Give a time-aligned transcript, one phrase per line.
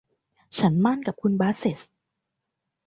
[0.57, 1.77] ฉันหมั้นกับคุณบาสเส็ต